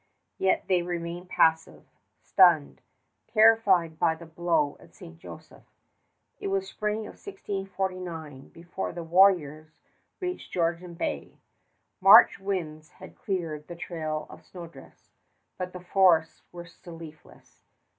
[0.39, 1.85] Yet they remained passive,
[2.23, 2.81] stunned,
[3.31, 5.19] terrified by the blow at St.
[5.19, 5.61] Joseph.
[6.39, 9.79] It was spring of 1649 before the warriors
[10.19, 11.37] reached Georgian Bay.
[11.99, 15.11] March winds had cleared the trail of snowdrifts,
[15.59, 17.61] but the forests were still leafless.